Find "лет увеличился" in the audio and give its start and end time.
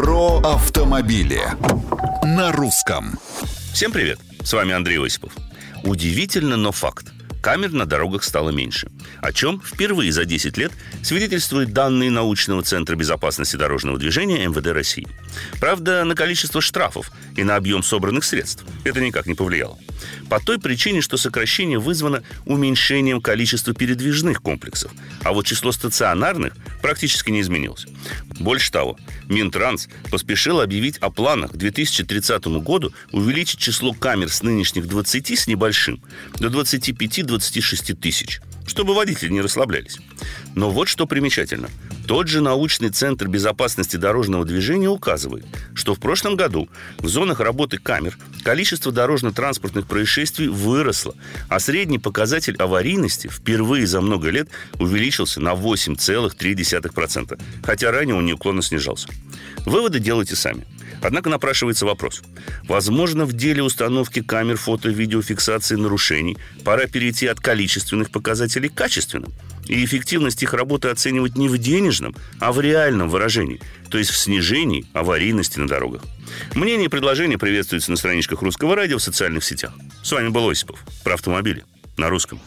54.30-55.40